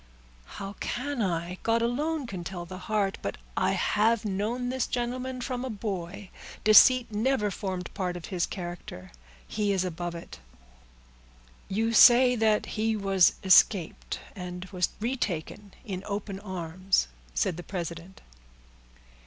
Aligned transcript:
"How 0.57 0.73
can 0.79 1.21
I? 1.21 1.59
God 1.61 1.83
alone 1.83 2.25
can 2.25 2.43
tell 2.43 2.65
the 2.65 2.79
heart; 2.89 3.19
but 3.21 3.37
I 3.55 3.73
have 3.73 4.25
known 4.25 4.69
this 4.69 4.87
gentleman 4.87 5.41
from 5.41 5.63
a 5.63 5.69
boy; 5.69 6.31
deceit 6.63 7.11
never 7.11 7.51
formed 7.51 7.93
part 7.93 8.17
of 8.17 8.25
his 8.33 8.47
character. 8.47 9.11
He 9.47 9.71
is 9.71 9.85
above 9.85 10.15
it." 10.15 10.39
"You 11.69 11.93
say 11.93 12.35
that 12.35 12.65
he 12.65 12.95
escaped, 12.95 14.19
and 14.35 14.65
was 14.71 14.89
retaken 14.99 15.75
in 15.85 16.01
open 16.07 16.39
arms?" 16.39 17.07
said 17.35 17.55
the 17.57 17.61
president. 17.61 18.21